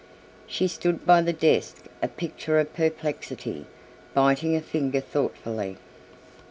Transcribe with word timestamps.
She 0.47 0.67
stood 0.67 1.05
by 1.05 1.21
the 1.21 1.31
desk 1.31 1.85
a 2.01 2.07
picture 2.07 2.57
of 2.59 2.73
perplexity, 2.73 3.67
biting 4.15 4.55
a 4.55 4.61
finger 4.63 4.99
thoughtfully. 4.99 5.77